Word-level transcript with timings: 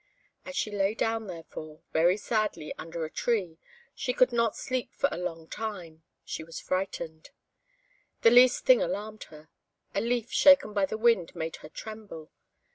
She 0.51 0.71
lay 0.71 0.95
down, 0.95 1.27
therefore, 1.27 1.81
very 1.93 2.17
sadly, 2.17 2.73
under 2.75 3.05
a 3.05 3.09
tree; 3.11 3.59
she 3.93 4.13
could 4.13 4.31
not 4.31 4.55
sleep 4.55 4.89
for 4.95 5.07
a 5.11 5.17
long 5.19 5.47
time 5.47 6.01
she 6.25 6.43
was 6.43 6.59
frightened; 6.59 7.29
the 8.23 8.31
least 8.31 8.65
thing 8.65 8.81
alarmed 8.81 9.25
her: 9.25 9.49
a 9.93 10.01
leaf 10.01 10.31
shaken 10.31 10.73
by 10.73 10.87
the 10.87 10.97
wind 10.97 11.35
made 11.35 11.57
her 11.57 11.69
tremble. 11.69 12.31